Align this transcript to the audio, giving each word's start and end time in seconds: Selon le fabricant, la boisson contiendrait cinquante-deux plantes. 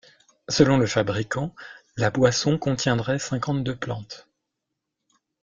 Selon 0.49 0.79
le 0.79 0.87
fabricant, 0.87 1.53
la 1.95 2.09
boisson 2.09 2.57
contiendrait 2.57 3.19
cinquante-deux 3.19 3.75
plantes. 3.75 4.27